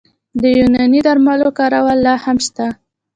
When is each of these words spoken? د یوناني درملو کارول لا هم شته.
د 0.41 0.43
یوناني 0.57 0.99
درملو 1.07 1.49
کارول 1.59 1.97
لا 2.05 2.15
هم 2.23 2.37
شته. 2.45 2.67